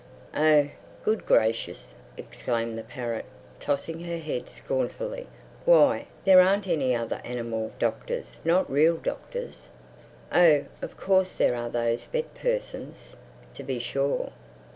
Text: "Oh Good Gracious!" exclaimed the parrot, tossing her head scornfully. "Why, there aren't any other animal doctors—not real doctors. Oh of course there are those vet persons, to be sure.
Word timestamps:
"Oh 0.35 0.67
Good 1.05 1.27
Gracious!" 1.27 1.93
exclaimed 2.17 2.75
the 2.75 2.81
parrot, 2.83 3.25
tossing 3.59 3.99
her 4.05 4.17
head 4.17 4.49
scornfully. 4.49 5.27
"Why, 5.63 6.07
there 6.25 6.41
aren't 6.41 6.67
any 6.67 6.95
other 6.95 7.21
animal 7.23 7.71
doctors—not 7.77 8.67
real 8.67 8.97
doctors. 8.97 9.69
Oh 10.33 10.65
of 10.81 10.97
course 10.97 11.35
there 11.35 11.53
are 11.55 11.69
those 11.69 12.05
vet 12.05 12.33
persons, 12.33 13.15
to 13.53 13.61
be 13.61 13.77
sure. 13.77 14.31